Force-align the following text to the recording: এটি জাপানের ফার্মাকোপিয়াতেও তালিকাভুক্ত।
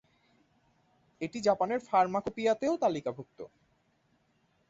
এটি 1.21 1.39
জাপানের 1.41 1.79
ফার্মাকোপিয়াতেও 1.79 2.73
তালিকাভুক্ত। 2.77 3.39